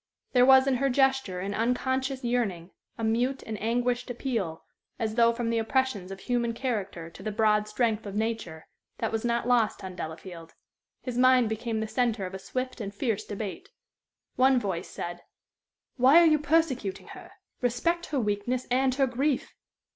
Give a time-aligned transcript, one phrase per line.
[0.33, 4.63] There was in her gesture an unconscious yearning, a mute and anguished appeal,
[4.97, 8.65] as though from the oppressions of human character to the broad strength of nature,
[8.97, 10.55] that was not lost on Delafield.
[11.03, 13.69] His mind became the centre of a swift and fierce debate.
[14.37, 15.21] One voice said:
[15.97, 17.33] "Why are you persecuting her?
[17.61, 19.53] Respect her weakness and her grief."